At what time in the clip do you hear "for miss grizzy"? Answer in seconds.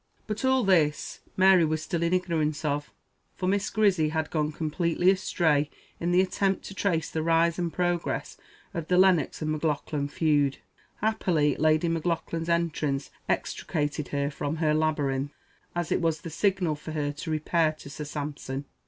3.35-4.09